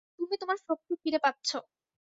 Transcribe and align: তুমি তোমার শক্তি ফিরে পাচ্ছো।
তুমি 0.19 0.35
তোমার 0.41 0.57
শক্তি 0.61 0.93
ফিরে 1.01 1.19
পাচ্ছো। 1.25 1.57